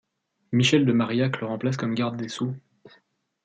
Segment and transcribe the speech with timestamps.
[0.51, 2.55] Michel de Marillac le remplace comme garde des sceaux.